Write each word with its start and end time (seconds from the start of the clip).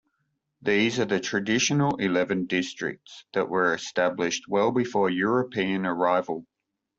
These 0.63 0.97
are 0.97 1.05
the 1.05 1.19
traditional 1.19 1.97
eleven 1.97 2.47
districts 2.47 3.23
that 3.33 3.49
were 3.49 3.75
established 3.75 4.45
well 4.47 4.71
before 4.71 5.11
European 5.11 5.85
arrival. 5.85 6.47